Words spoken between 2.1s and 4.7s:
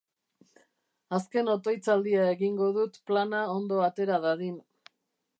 egingo dut plana ondo atera dadin.